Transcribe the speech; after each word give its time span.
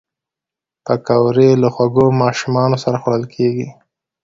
پکورې 0.85 1.49
له 1.61 1.67
خوږو 1.73 2.05
ماشومانو 2.21 2.77
سره 2.83 2.97
خوړل 3.01 3.23
کېږي 3.35 3.67